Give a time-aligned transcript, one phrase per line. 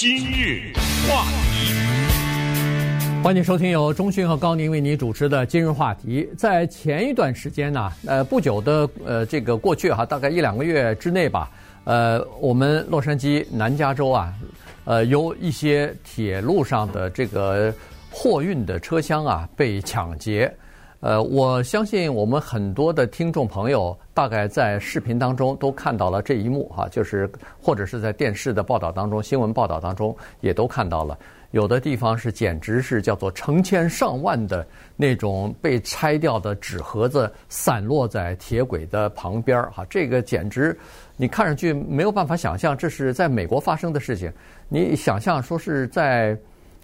[0.00, 0.72] 今日
[1.08, 1.74] 话题，
[3.20, 6.28] 欢迎收听由中讯和高宁为你主持的今日话题。
[6.38, 11.50] 在前一段时间呢，呃，不久的呃，这个过去哈，大概一两个月之内吧，
[11.82, 14.32] 呃，我们洛杉矶南加州啊，
[14.84, 17.74] 呃，有一些铁路上的这个
[18.08, 20.54] 货运的车厢啊被抢劫。
[21.00, 27.30] 呃，我相信我们很多的听众朋友大概在视频当中都看到了这一幕哈，就是
[27.62, 31.16] 或者是在电视的报道当中、新闻报道当中也都看到了。
[31.52, 34.66] 有的地方是简直是叫做成千上万的
[34.96, 40.76] 那种被拆掉的纸盒子散落在铁轨的旁边儿哈，这个简直
[41.16, 44.32] 你看上去没有办法想象这是在美国发生的事情。
[44.68, 46.36] 你想象说是在。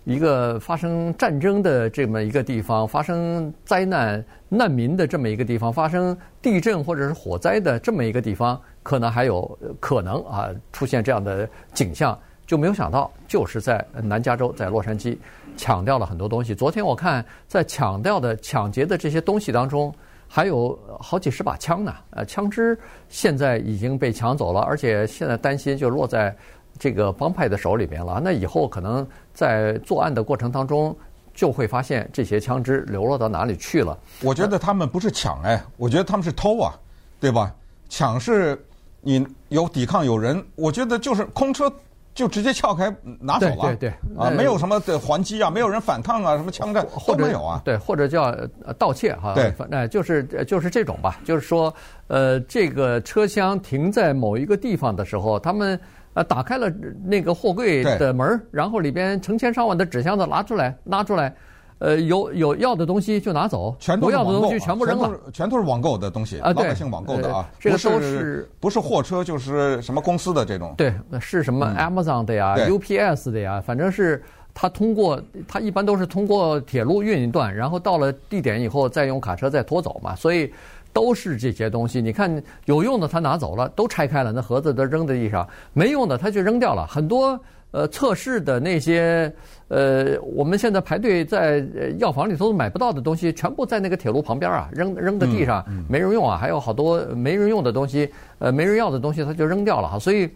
[0.04, 15.16] 一个发生战争的这么一个地方，发生灾难难民的这么一个地方，发生地震或者是火灾的这么一个地方，可能还有可能啊出现这样的景象，就没有想到就是在南加州，在洛杉矶
[15.56, 16.54] 抢掉了很多东西。
[16.54, 19.90] 昨天我看在抢掉的抢劫的这些东西当中，
[20.28, 26.36] 还有好几十把枪呢，呃，枪支现在已经被抢走了，而且现在担心就落在。
[26.78, 30.94] 这个帮派的手里边了，那以后可能在作案的过程当中，
[31.32, 33.96] 就会发现这些枪支流落到哪里去了。
[34.22, 36.74] 我觉得他们不是抢哎，我觉得他们是偷啊，
[37.20, 37.54] 对吧？
[37.88, 38.60] 抢是
[39.00, 41.72] 你有抵抗有人，我觉得就是空车
[42.12, 48.34] 就直接撬开拿走了，对对对啊，没有什么的还击啊，没有人反抗啊，什么枪战都没有啊，对，或者叫
[48.78, 51.72] 盗窃哈，对，哎，就是就是这种吧，就是说，
[52.08, 55.78] 呃，这个车厢停在某一个地方的时候，他们。
[56.14, 56.72] 呃，打开了
[57.04, 61.34] 那个货柜的门，然后里边成千上万的纸箱子拿出来，拿出来，
[61.78, 70.72] 呃，有有要的东西就拿走，全都是要的东西全部扔了，全都是网购的东西，啊，对，老百姓网购的啊，这个都是不是货车就是什么公司的这种？
[70.76, 74.22] 对，是什么 Amazon 的呀，UPS 的呀，反正是
[74.54, 80.52] 他通过，他一般都是通过铁路运一段，然后到了地点以后再用卡车再拖走嘛，所以。
[80.94, 86.86] 都是这些东西，你看有用的他拿走了，都拆开了，那盒子都扔在地上；没用的他就扔掉了。
[86.86, 87.38] 很多
[87.72, 89.30] 呃测试的那些
[89.68, 91.62] 呃，我们现在排队在
[91.98, 96.38] 药房里头买不到的东西，全部在那个铁路旁边啊，扔扔在地上，没人用啊。
[96.38, 100.30] 还有好多没人用的东西，呃，没人要的东西他就扔掉了哈，所以。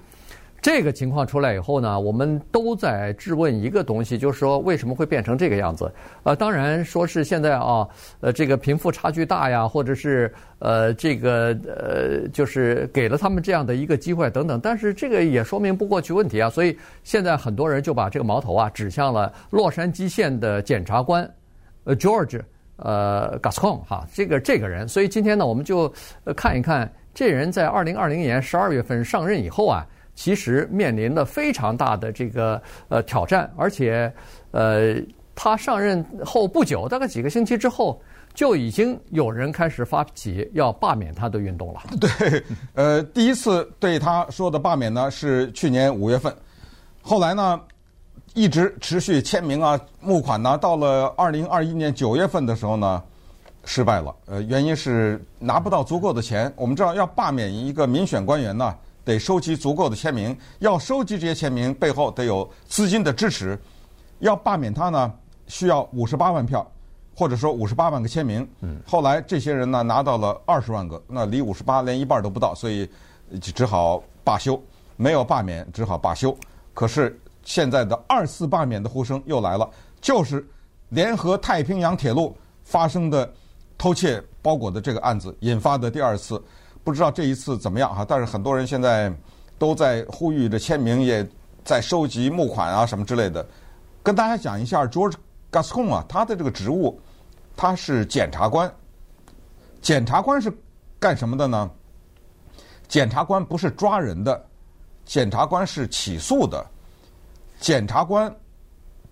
[0.61, 5.91] 这个情况出来以后呢，我们都在质问一个东西，就是说为什么会变成这个样子？
[6.25, 7.87] 呃，当然说是现在啊，
[8.21, 14.59] 呃，这个贫富差距大呀，或者是呃，这个呃，就是给了他们这样的一个机会等等。
[14.61, 21.29] 但是这个也说明不过去问题啊，所以现在很多人就把这个矛头啊指向了洛杉矶县的检察官，
[21.85, 22.41] 呃，George，
[22.79, 24.89] 呃，Gascon 哈，这个这个人。
[24.89, 25.93] 所以今天呢，我们就
[26.35, 29.87] 看一看这人在二零二零年十二月份上任以后啊。
[30.19, 34.13] 其实面临了非常大的这个呃挑战，而且
[34.51, 34.97] 呃，
[35.33, 38.03] 他上任后不久，大概几个星期之后，
[38.35, 41.83] 就已经有人开始发起要罢免他的运动了。
[42.01, 42.43] 对，
[42.75, 46.35] 呃，第一次对他说的罢免呢是去年五月份，
[47.01, 47.61] 后来呢
[48.35, 53.01] 一直持续签名啊、募款呢，到了二零二一年九月份的时候呢
[53.65, 54.13] 失败了。
[54.27, 56.53] 呃，原因是拿不到足够的钱。
[56.57, 58.75] 我们知道要罢免一个民选官员呢。
[59.09, 63.59] 得收集足够的签名，要收集这些签名，背后得有资金的支持。
[64.19, 65.11] 要罢免他呢，
[65.47, 66.71] 需要五十八万票，
[67.17, 68.47] 或者说五十八万个签名。
[68.61, 72.87] 嗯，后来这些人呢拿到了二十万个，那离五十八连一半都不到，所以
[73.41, 74.63] 只好罢休。
[74.97, 76.37] 没有罢免，只好罢休。
[76.75, 79.71] 可是现在的二次罢免的呼声又来了，
[80.03, 80.47] 就是
[80.91, 83.33] 联合太平洋铁路发生的
[83.79, 86.39] 偷窃包裹的这个案子引发的第二次。
[86.85, 89.13] 不知道这一次怎么样哈，但是很多人现在
[89.59, 91.27] 都在呼吁着签名，也
[91.65, 93.47] 在收集募款啊什么之类的。
[94.03, 95.15] 跟大家讲一下，George
[95.53, 96.99] Gascon 啊，他的这个职务，
[97.57, 98.73] 他是检察官。
[99.83, 100.53] 检察官是
[100.99, 101.71] 干什么的呢？
[102.89, 104.43] 检察官不是抓人的，
[105.05, 106.65] 检察官是起诉的。
[107.61, 108.35] 检察官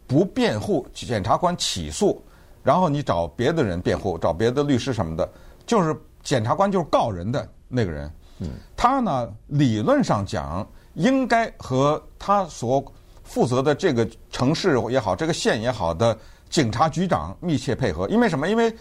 [0.06, 2.24] 不辩护，检察官起诉，
[2.62, 5.28] 然后你找别的人辩护，找别的律师什么的，
[5.66, 7.46] 就是检察官就是告人的。
[7.68, 8.10] 那个人，
[8.40, 12.84] 嗯他呢，理论上讲应该和他所
[13.24, 16.16] 负责的这个城市也好，这个县也好的
[16.48, 18.08] 警察局长密切配合。
[18.08, 18.48] 因为什么？
[18.48, 18.74] 因为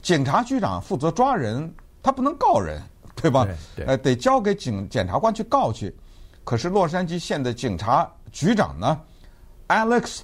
[0.00, 1.72] 警察局长负责抓人，
[2.02, 2.80] 他不能告人，
[3.16, 3.44] 对吧？
[3.44, 3.86] 对，对。
[3.86, 5.94] 呃，得交给警检察官去告去。
[6.44, 8.98] 可是洛杉矶县的警察局长呢
[9.68, 10.20] ，Alex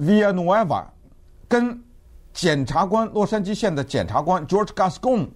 [0.00, 0.84] Villanueva
[1.48, 1.78] 跟
[2.32, 5.28] 检察官洛杉矶县的检察官 George Gascon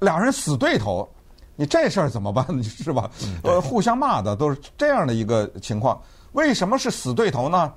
[0.00, 1.08] 俩人死对头。
[1.56, 2.46] 你这事儿怎么办？
[2.62, 3.10] 是吧？
[3.42, 6.00] 呃，互相骂的都是这样的一个情况。
[6.32, 7.72] 为什么是死对头呢？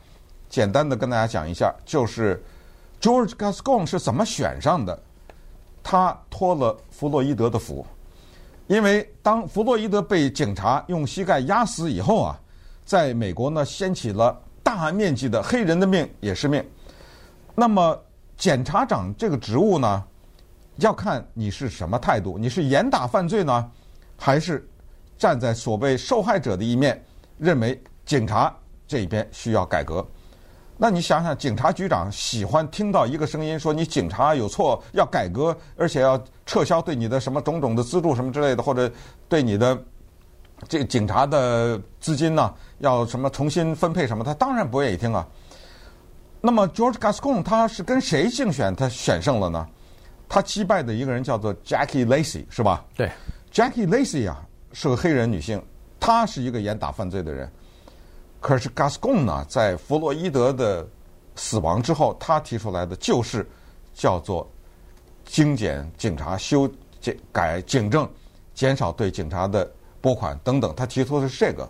[0.50, 2.42] 简单的跟大家讲一下，就是
[3.02, 4.98] George Gascon 是怎么选上的？
[5.84, 7.86] 他托了弗洛伊德的福，
[8.68, 12.40] 因为当弗洛伊德被警察用膝盖压死以后啊，
[12.86, 16.64] 在美国呢掀起了大面积的黑人的命也是命。
[17.54, 18.00] 那么
[18.38, 20.04] 检察长这个职务呢，
[20.78, 23.72] 要看你是什么态度，你是严打犯罪呢，
[24.18, 24.68] 还是
[25.18, 27.02] 站在所谓受害者的一面，
[27.38, 28.54] 认为警察
[28.88, 30.06] 这一边需要改革。
[30.78, 38.92] 那你想想，警察局长喜欢听到一个声音说你警察有错，要改革，而且要撤销对你的什么种种的资助什么之类的，或者
[39.30, 39.82] 对你的
[40.68, 45.26] 这警察的资金呢，要什么重新分配什么，他当然不愿意听啊。
[46.42, 49.66] 那么 George Gascon 他是跟谁竞选，他选胜了呢？
[50.36, 52.84] 他击败的一个人叫做 Jackie Lacey，是吧？
[52.94, 53.10] 对
[53.54, 55.64] ，Jackie Lacey 啊是个黑人女性，
[55.98, 57.50] 她是一个严打犯罪的人。
[58.42, 60.86] 可是 Gascon 呢，在弗洛伊德的
[61.38, 63.48] 死亡之后，他提出来的就是
[63.94, 64.46] 叫做
[65.24, 68.06] 精简警察、修检改警政、
[68.54, 69.72] 减少对警察的
[70.02, 70.76] 拨款等等。
[70.76, 71.66] 他提出的是这个，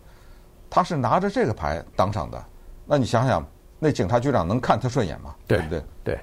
[0.72, 2.44] 他是拿着这个牌当上的。
[2.84, 3.48] 那你想想，
[3.78, 5.36] 那警察局长能看他顺眼吗？
[5.46, 5.84] 对，对不对？
[6.04, 6.20] 对，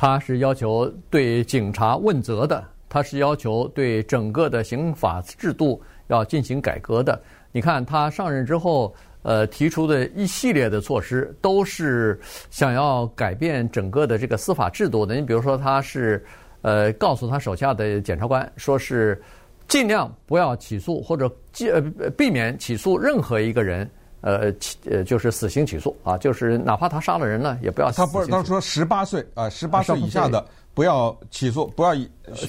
[0.00, 7.20] 他是要求对警察问责的，他是要求对整个的刑法制度要进行改革的。
[7.52, 8.94] 你看他上任之后。
[9.22, 12.18] 呃，提出的一系列的措施都是
[12.48, 15.14] 想要改变整个的这个司法制度的。
[15.14, 16.24] 你比如说，他是
[16.62, 19.20] 呃告诉他手下的检察官，说是
[19.68, 21.30] 尽量不要起诉或者
[21.70, 23.86] 呃避免起诉任何一个人，
[24.20, 27.90] 呃起呃就是死刑起诉啊，就是哪怕他杀了人呢，也不要。
[27.90, 30.44] 他不是他说十八岁啊，十八岁以下的
[30.74, 31.94] 不要起诉，不要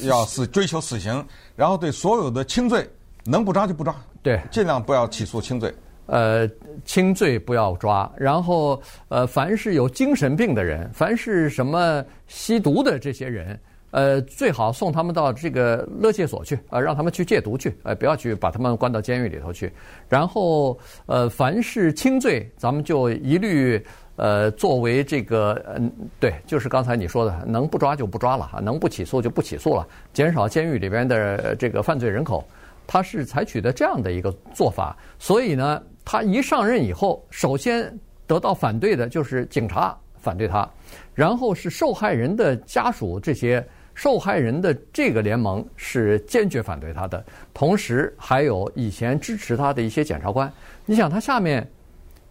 [0.02, 1.26] 要死追求死刑，
[1.56, 2.88] 然后对所有的轻罪
[3.24, 5.74] 能不抓就不抓，对，尽量不要起诉轻罪。
[6.08, 6.50] 呃，
[6.84, 13.58] 轻罪不要抓，然后呃，凡是有精神病的人，凡是什么吸毒的这些人，
[13.92, 19.72] 呃，最好送他们到这个勒戒所去，呃，让他们去戒毒去，呃，不要去把他们关到监狱里头去。
[20.10, 23.82] 然后呃，凡是轻罪，咱们就一律
[24.16, 32.44] 呃作为这个嗯，对，就是刚才你说的，能不抓就不抓了，能不起诉就不起诉了，减少监狱里边的这个犯罪人口，
[32.88, 35.82] 他是采取的这样的一个做法，所以呢。
[36.04, 37.96] 他一上任以后，首先
[38.26, 40.68] 得到反对的就是警察反对他，
[41.14, 43.64] 然后是受害人的家属，这些
[44.02, 50.52] 受害人的这个联盟是坚决反对他的，同时还有以前支持他的一些检察官。
[50.88, 51.70] 你想，他下面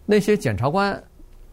[0.05, 1.01] 那些检察官，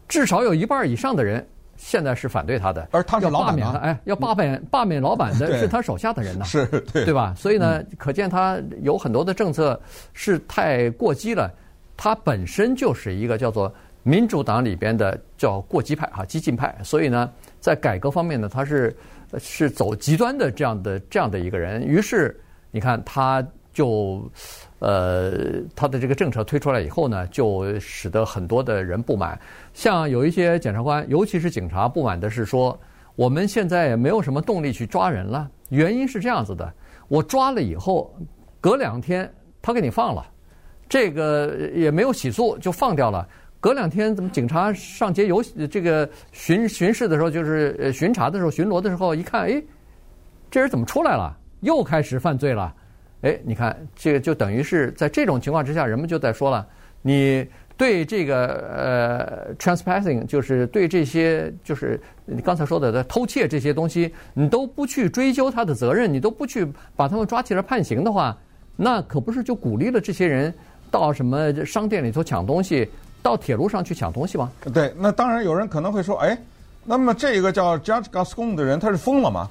[0.09, 3.79] 至少有一半以上的人现在是反对他的，而他是老板呢？
[3.81, 6.43] 哎，要罢免罢免老板的是他手下的人呢？
[6.43, 7.33] 是对，对吧？
[7.37, 9.81] 所以呢，可见他有很多的政策
[10.11, 11.49] 是太过激了。
[11.95, 13.73] 他本身就是一个叫做
[14.03, 17.31] 民主党里边的叫过激派哈，激进派，所以呢，
[17.61, 18.93] 在改革方面呢，他是
[19.37, 21.85] 是走极端的这样的这样的一个人。
[21.85, 22.39] 于是
[22.71, 24.29] 你看，他就
[24.79, 25.31] 呃
[25.75, 29.39] 他的这个政策推出来以后呢，就使得很多的人不满。
[29.73, 32.79] 像有一些检察官，尤其是警察，不满的是说，
[33.15, 35.49] 我们现在也没有什么动力去抓人了。
[35.69, 36.73] 原因是这样子的，
[37.07, 38.13] 我抓了以后，
[38.59, 39.31] 隔两天
[39.61, 40.25] 他给你放了。
[40.87, 43.27] 这个也没有起诉就放掉了，
[43.59, 49.61] 隔两天怎么警察上街游这个巡巡视的时候，就是巡查的时候巡逻的时候，一看，哎，
[50.49, 51.37] 这人怎么出来了？
[51.61, 52.73] 又开始犯罪了？
[53.21, 56.65] 哎，你看这个就等于是在这种情况之下，人们就在说了，
[57.01, 57.45] 你
[57.75, 68.37] 对这个呃 trespassing，就是对这些就是你刚才说的的偷窃这些东西，你都不去追究他的责任，你都不去把他们抓起来判刑的话，
[68.77, 70.53] 那可不是就鼓励了这些人？
[70.91, 72.89] 到什么商店里头抢东西，
[73.21, 74.51] 到铁路上去抢东西吗？
[74.73, 76.37] 对，那当然有人可能会说，哎，
[76.83, 79.49] 那么这个叫 Judge Gascon 的人他是疯了吗？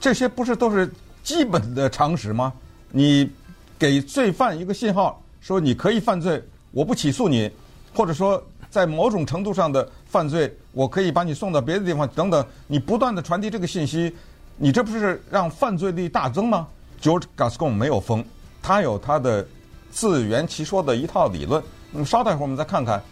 [0.00, 0.90] 这些不是都是
[1.22, 2.52] 基本的常识吗？
[2.90, 3.30] 你
[3.78, 7.50] 给罪犯一个信号，说你可以犯罪，我不起诉你，
[7.94, 14.14] 或者说在某种程度上的犯罪，我可以把你送到别的地方等等，你不断的传递这个信息，
[14.56, 16.66] 你这不是让犯罪率大增吗
[17.02, 18.24] ？George Gascon 没有疯，
[18.62, 19.46] 他有他的。
[19.88, 21.62] 自圆其说的一套理论。
[21.96, 23.02] 那么稍待会儿我们再看看，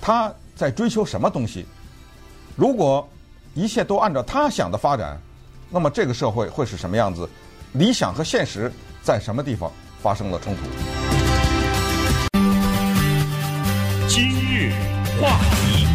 [0.00, 1.64] 他在追求什么东西。
[2.56, 3.08] 如果
[3.54, 5.16] 一切都按照他想的发展，
[5.70, 7.28] 那么这个社会会是什么样子？
[7.74, 8.72] 理想和现实
[9.04, 9.70] 在什么地方
[10.02, 10.62] 发生了冲突？
[14.08, 14.72] 今日
[15.22, 15.86] 话题，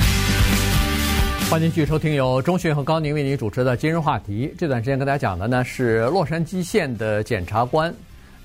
[1.52, 4.48] 欢迎继续收听由钟迅和高宁为您主持的《今日话题》。
[4.58, 7.94] 这段时间跟大家讲的呢是洛杉矶县的检察官。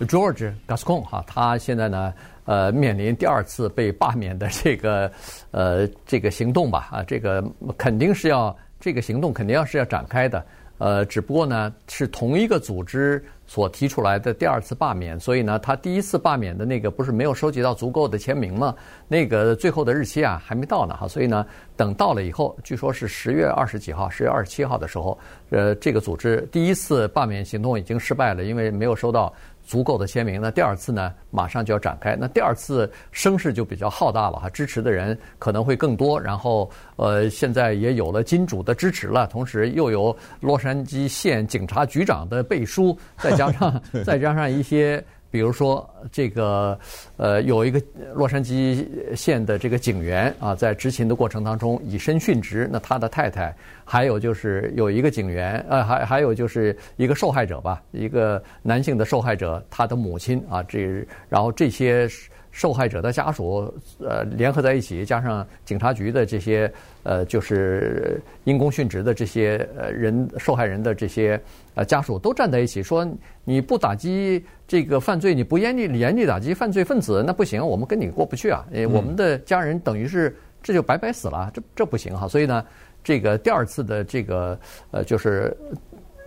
[0.01, 2.13] George Gascon 哈，他现在呢，
[2.45, 5.11] 呃，面临第二次被罢免的这个
[5.53, 7.43] 呃这个行动吧，啊，这个
[7.79, 10.45] 肯定是要这个行动肯定要是要展开的，
[10.79, 18.75] 呃，只不过呢是同一个组织所提出来的第二次罢免，所以呢，他第一次罢免的那个不是没有收集到足够的签名吗？
[19.07, 21.47] 那个最后的日期啊还没到呢，哈，所以呢，
[21.77, 25.17] 等到了以后，据说是十月二十几号，十月二十七号的时候，
[25.51, 29.33] 呃，这个组织第一次罢免行动已经失败了，因为没有收到。
[29.65, 32.15] 足够的签名，那第二次呢，马上就要展开。
[32.15, 36.21] 那第二次声势就比较浩大了哈，支持的人可能会更多。
[36.21, 45.03] 然后，呃，现在也有了金主的支持了，同时又有洛杉矶县警察局长的背书，再加上 再加上一些。
[45.35, 46.79] 比如说，这个
[47.17, 47.83] 呃，有一个
[48.15, 48.87] 洛杉矶
[49.17, 52.71] 县的这个警员啊，在执勤的过程当中以身殉职。
[52.71, 53.53] 那他的太太，
[53.85, 62.09] 还有就是有一个警员，呃，还还有就是一个受害者吧，一个男性的受害者，他的母亲啊，这然后这些。
[62.55, 63.69] 受害者的家属，
[63.99, 71.39] 呃，联合在一起，加上警察局的这些，呃，就是因公殉职的这些呃人，受害人的这些
[71.75, 73.05] 呃家属都站在一起，说
[73.43, 78.65] 你不打击这个犯罪，你不严厉严厉打击犯罪分子，那不行，我们跟你过不去啊！
[78.71, 80.33] 诶，我们的家人等于是
[80.63, 82.29] 这就白白死了，这这不行哈。
[82.29, 82.65] 所以呢，
[83.03, 84.57] 这个第二次的这个
[84.93, 85.53] 呃，就是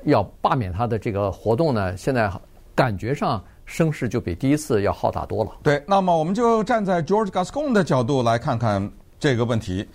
[0.03, 2.29] 要罢免他的这个活动呢，现在
[2.75, 3.41] 感觉上。
[3.67, 5.51] 声势就比第一次要浩大多了。
[5.61, 9.87] 对，那么我们就站在 George Gascon 的角度来看看这个问题：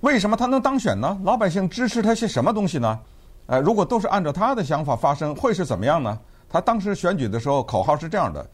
[0.00, 1.16] 为什么他能当选呢？
[1.22, 2.98] 老百姓支持他些什么东西呢？
[3.46, 6.18] 呃，如果都是按照他的想法发生，会是怎么样呢？
[6.48, 8.44] 他当时选举的时候口号是这样的：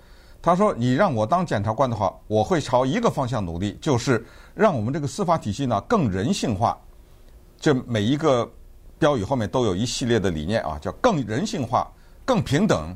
[0.42, 4.22] 他说，你让我当检察官的话，我会朝一个方向努力，就是
[4.54, 6.76] 让我们这个司法体系呢更人性化。
[7.60, 8.50] 这每一个
[8.98, 11.88] 标语后面都有一系列的理念啊，叫更人性化、
[12.24, 12.92] 更平等。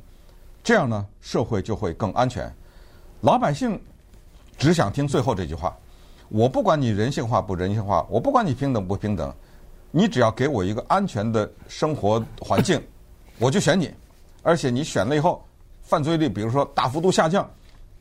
[0.66, 2.52] 这样呢，社会就会更安全。
[3.20, 3.80] 老百姓
[4.58, 5.72] 只想听最后这句话：
[6.28, 9.32] 我不管你人性化不人性化，我不管你平等不平等，
[9.92, 12.82] 你只要给我一个安全的生活环境，
[13.38, 13.94] 我就选你。
[14.42, 15.40] 而且你选了以后，
[15.82, 17.48] 犯罪率比如说大幅度下降，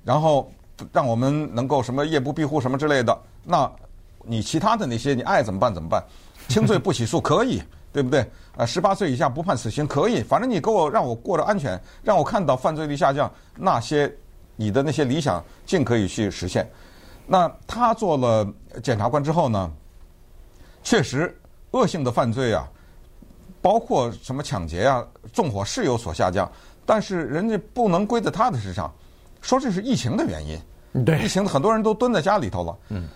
[0.04, 0.52] 然后
[0.92, 3.72] 让我们能够什么夜不闭户什么之类的，那
[4.24, 6.04] 你其他的那些你爱怎么办怎么办？
[6.48, 7.62] 轻罪不起诉可以。
[7.96, 8.30] 对不对？
[8.58, 14.14] 啊，十八岁以下不判死刑可以，反正你给我让我过得安全，让我看到犯罪率下降，那些
[14.58, 16.70] 你的那些理想尽可以去实现。
[17.26, 18.46] 那他做了
[18.84, 19.72] 检察官之后呢，
[20.84, 21.34] 确实
[21.72, 22.68] 恶性的犯罪啊，
[23.62, 26.52] 包括什么抢劫啊、纵火是有所下降，
[26.86, 28.94] 但是人家不能归在他的身上，
[29.40, 31.06] 说这是疫情的原因。
[31.06, 32.78] 对，疫情很多人都蹲在家里头了。
[32.90, 33.08] 嗯。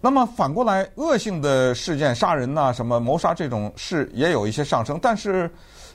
[0.00, 5.50] 那么反过来，恶性的事件，杀人呐、什么谋杀这种事也有一些上升，但是，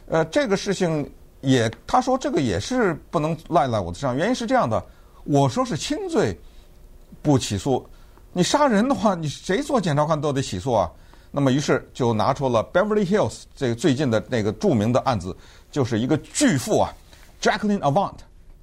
[0.07, 4.83] 呃，这个事情也，他说这个也是不能赖在我的身上，原因是这样的，
[5.23, 6.37] 我说是轻罪
[7.21, 7.87] 不起诉，
[8.33, 10.91] 你杀人的话，你谁做检察官都得起诉啊。
[11.31, 15.35] 那么于是就拿出了 Beverly Hills 这个最近的那个著名的案子，
[15.71, 16.93] 就是一个巨富啊
[17.41, 18.13] ，Jacqueline Avant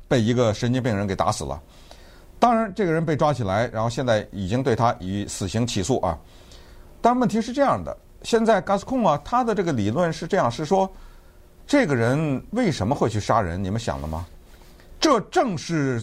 [0.06, 1.60] 被一个神经病人给打死了。
[2.40, 6.18] 当然，这个人被抓起来，然后现在已经对他以死刑起诉啊。
[7.02, 10.90] 但问题是这样的，现在 Gascon 啊，他的这个理论是这样，是说，
[11.66, 13.62] 这个人为什么会去杀人？
[13.62, 14.26] 你们想了吗？
[14.98, 16.02] 这正是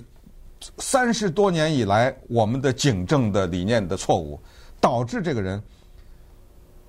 [0.78, 4.40] 三十多年以来我们的警政的理念的错误，
[4.80, 5.60] 导致这个人。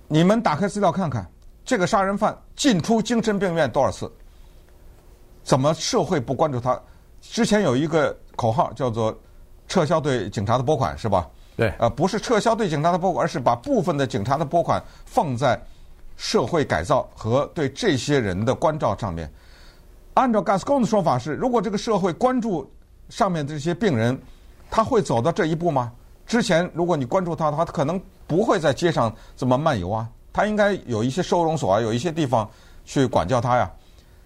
[0.09, 1.26] 你们打开资料看看，
[1.64, 4.12] 这个杀人犯进出精神病院多少次？
[5.43, 6.78] 怎么社会不关注他？
[7.23, 9.19] 之前有一个口号叫做。
[9.68, 11.28] 撤销对警察的拨款是吧？
[11.56, 15.60] 对，呃，不是撤销对警察的拨款，而是把部分的警察的拨款放在
[16.16, 19.30] 社会改造和对这些人的关照上面。
[20.14, 22.68] 按照 Gascon 的说法是，如果这个社会关注
[23.08, 24.18] 上面的这些病人，
[24.70, 25.92] 他会走到这一步吗？
[26.26, 30.08] 之前如果你关注他的话，他可能不会在街上这么漫游啊。
[30.32, 32.48] 他应该有一些收容所啊，有一些地方
[32.84, 33.70] 去管教他呀。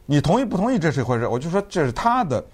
[0.04, 1.26] 你同意不同意这是一回事？
[1.26, 2.44] 我就说这是他的。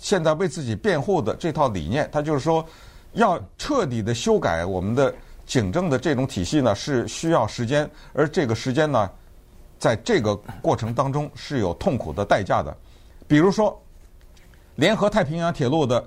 [0.00, 2.64] 现在为自己辩护的这套理念，他就是说，
[3.12, 5.12] 要彻底的修改我们的
[5.44, 9.10] 警政的这种体系呢，是需要时间，而这个时间呢，
[9.78, 12.74] 在这个过程当中是有痛苦的代价的。
[13.26, 13.80] 比如说，
[14.76, 16.06] 联合太平洋铁路的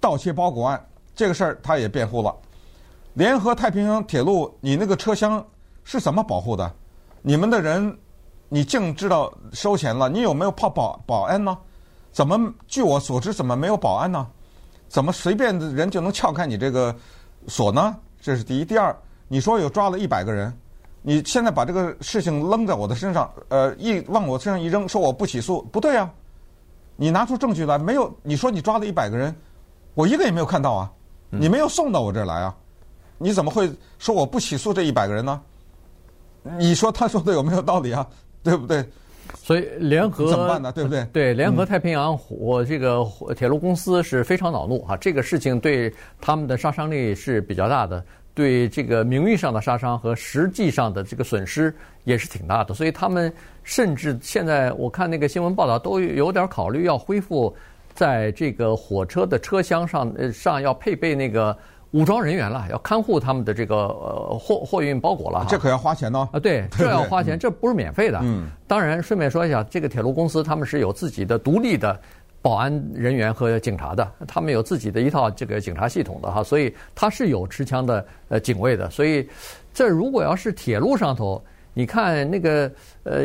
[0.00, 2.34] 盗窃包裹案这个事儿，他也辩护了。
[3.14, 5.44] 联合太平洋铁路，你那个车厢
[5.84, 6.72] 是怎么保护的？
[7.22, 7.96] 你们的人，
[8.48, 11.56] 你净知道收钱了，你有没有怕保保安呢？
[12.12, 12.52] 怎么？
[12.66, 14.26] 据我所知，怎么没有保安呢？
[14.88, 16.94] 怎么随便的人就能撬开你这个
[17.46, 17.96] 锁呢？
[18.20, 18.64] 这是第一。
[18.64, 18.96] 第二，
[19.28, 20.52] 你说有抓了一百个人，
[21.02, 26.10] 你现在把这个事情扔在我的身上，呃，一往我身上一扔，说我不起诉，不对啊。
[26.96, 28.12] 你拿出证据来，没有？
[28.22, 29.34] 你说你抓了一百个人，
[29.94, 30.90] 我一个也没有看到啊，
[31.30, 32.54] 你没有送到我这儿来啊，
[33.18, 35.40] 你怎么会说我不起诉这一百个人呢？
[36.56, 38.04] 你说他说的有没有道理啊？
[38.42, 38.88] 对不对？
[39.34, 40.72] 所以联合怎么办呢？
[40.72, 41.04] 对不对？
[41.12, 43.04] 对，联合太平洋我这个
[43.36, 44.96] 铁路公司是非常恼怒啊！
[44.96, 48.04] 这个事情对他们的杀伤力是比较大的，
[48.34, 52.74] 对这个名誉上的杀伤和实际上的这个损失也是挺大的。
[52.74, 53.32] 所以他们
[53.64, 57.54] 甚至现在我看那个新闻报道都有点考虑要恢复
[57.94, 61.56] 在这个火车的车厢上呃上要配备那个。
[61.92, 65.46] 武装人员了，要看护他们的这个呃货货运包裹了。
[65.48, 66.28] 这可要花钱呢。
[66.32, 68.20] 啊，对， 这要花钱，这不是免费的。
[68.22, 68.48] 嗯。
[68.66, 71.98] 当然，顺便说一下，这个铁路公司他们是有自己的独立的
[72.42, 78.90] 保安人员和警察的，他们有自己的一套这个警察系统的哈，所以他是有持枪的呃警卫的。
[78.90, 79.26] 所以，
[79.72, 81.42] 这如果要是铁路上头，
[81.78, 82.68] 你看那个
[83.04, 83.20] 呃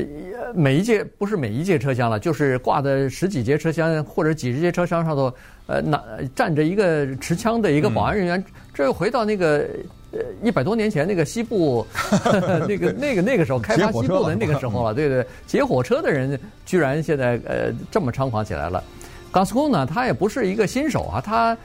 [0.54, 5.34] 每一节不是每一节车厢了，就是挂的十几节车厢或者几十节车厢上头。
[5.66, 6.00] 呃，那
[6.36, 9.68] 站着一个持枪的一个保安人员，嗯、这又回到那个
[10.12, 11.84] 呃一百多年前那个西部
[12.68, 18.84] 那个那个那个时候开发西部的那个时候了，对对，劫火车的人居然现在呃这么猖狂起来了。
[19.32, 21.58] 冈斯空呢，他也不是一个新手啊，他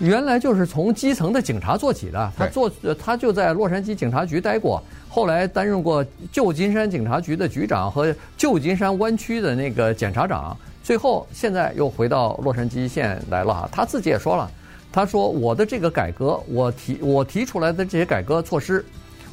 [0.00, 4.82] 原来就是从基层的警察做起的，他做他就在洛杉矶警察局待过，
[5.14, 10.56] 后来担任过旧金山警察局的局长和旧金山湾区的那个检察长。
[10.82, 13.68] 最后，现在又回到洛杉矶县来了哈。
[13.70, 14.50] 他自己也说了，
[14.90, 18.84] 他说：“我的这个改革，我提 我提出来的这些改革措施，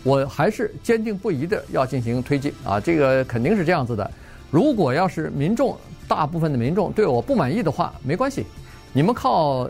[0.04, 2.80] 我还是坚定不移的要进行推进啊。
[2.80, 4.12] 这个肯定是这样子的。
[4.52, 5.76] 如果要是民众
[6.08, 8.46] 大部分的民众对我不满意的话，没关系，
[8.94, 9.68] 你们靠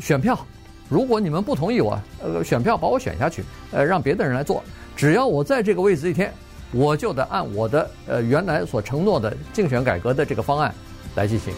[0.00, 0.36] 选票。
[0.88, 4.60] 如果你们不同意我，呃，选票把我选下去，呃，让别的人来做。
[4.96, 6.32] 只要我在这个位置一天，
[6.72, 10.74] 我就得按我的呃原来所承诺的竞选改革的这个方案。
[11.14, 11.54] 来进行。